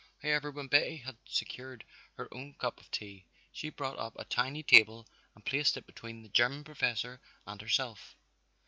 [0.23, 1.83] However, when Betty had secured
[2.15, 6.23] her own cup of tea she brought up a tiny table and placed it between
[6.23, 8.15] the German professor and herself.